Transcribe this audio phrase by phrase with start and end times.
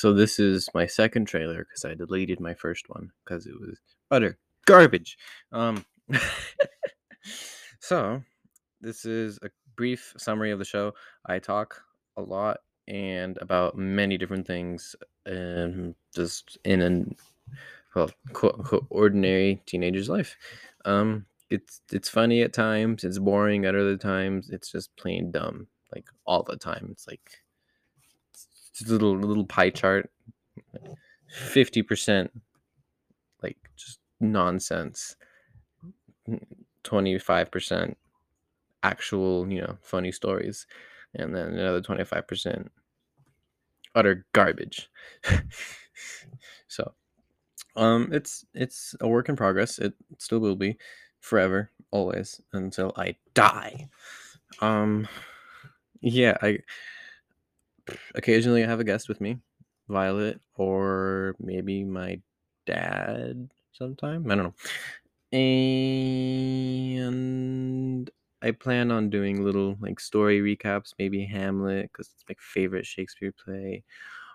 [0.00, 3.78] so this is my second trailer because I deleted my first one because it was
[4.10, 5.18] utter garbage.
[5.52, 5.84] Um,
[7.80, 8.22] so
[8.80, 10.94] this is a brief summary of the show.
[11.26, 11.82] I talk
[12.16, 17.14] a lot and about many different things, um, just in an
[17.94, 20.34] well, quote unquote, ordinary teenager's life.
[20.86, 23.04] Um, it's it's funny at times.
[23.04, 24.48] It's boring at other times.
[24.48, 26.88] It's just plain dumb, like all the time.
[26.90, 27.42] It's like
[28.86, 30.10] little little pie chart,
[31.28, 32.30] fifty percent,
[33.42, 35.16] like just nonsense.
[36.82, 37.96] Twenty five percent
[38.82, 40.66] actual, you know, funny stories,
[41.14, 42.70] and then another twenty five percent
[43.94, 44.88] utter garbage.
[46.68, 46.92] so
[47.76, 49.78] um, it's it's a work in progress.
[49.78, 50.76] It still will be
[51.20, 53.88] forever, always until I die.
[54.60, 55.08] Um,
[56.00, 56.58] yeah, I
[58.14, 59.38] occasionally I have a guest with me,
[59.88, 62.20] Violet, or maybe my
[62.66, 64.30] dad sometime.
[64.30, 64.54] I don't know.
[66.92, 68.10] And
[68.42, 73.32] I plan on doing little like story recaps, maybe Hamlet, because it's my favorite Shakespeare
[73.32, 73.84] play,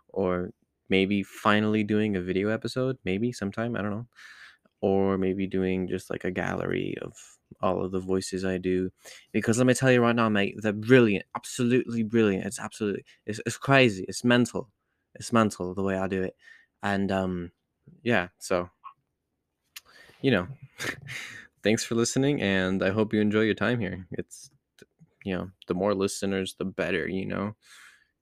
[0.10, 0.52] or
[0.90, 4.08] maybe finally doing a video episode, maybe sometime, I don't know.
[4.82, 7.14] Or maybe doing just like a gallery of
[7.62, 8.92] all of the voices I do.
[9.32, 12.46] Because let me tell you right now, mate, they're brilliant, absolutely brilliant.
[12.46, 14.06] It's absolutely it's, it's crazy.
[14.08, 14.70] It's mental.
[15.16, 16.36] It's mental the way I do it.
[16.84, 17.52] And um
[18.04, 18.70] yeah, so
[20.22, 20.48] you know,
[21.64, 24.08] thanks for listening and I hope you enjoy your time here.
[24.12, 24.50] It's
[25.24, 27.56] you know, the more listeners the better, you know.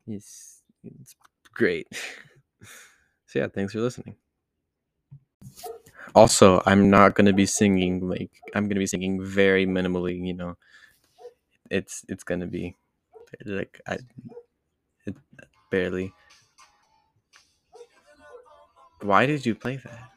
[0.08, 1.16] It's it's
[1.54, 1.88] great.
[3.26, 4.16] So yeah, thanks for listening.
[6.16, 10.26] Also, I'm not gonna be singing like I'm gonna be singing very minimally.
[10.26, 10.58] You know,
[11.72, 12.76] it's it's gonna be
[13.46, 14.00] like I
[15.08, 15.16] it,
[15.72, 16.14] barely.
[19.02, 20.12] Why did you play that?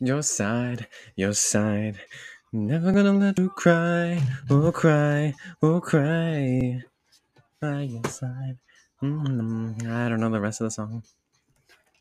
[0.00, 2.00] Your side, your side.
[2.52, 4.20] Never gonna let you cry,
[4.50, 6.82] oh cry, oh cry.
[7.60, 8.58] By your side.
[9.02, 11.02] Mm, I don't know the rest of the song.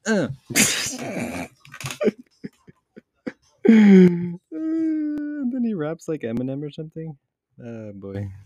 [0.05, 0.27] Uh.
[3.65, 7.17] then he raps like Eminem or something.
[7.63, 8.33] Oh boy.